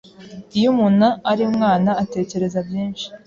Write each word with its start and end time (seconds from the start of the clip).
Iyo 0.57 0.67
umuntu 0.73 1.07
ari 1.31 1.41
umwana 1.51 1.91
atekereza 2.03 2.59
byinshi 2.67 3.05